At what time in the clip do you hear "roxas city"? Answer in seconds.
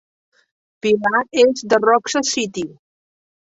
1.85-2.67